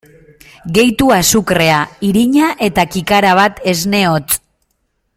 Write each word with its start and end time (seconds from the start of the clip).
Gehitu 0.77 1.09
azukrea, 1.17 1.83
irina 2.09 2.49
eta 2.71 2.89
kikara 2.97 3.37
bat 3.41 3.63
esne 3.75 4.03
hotz. 4.15 4.29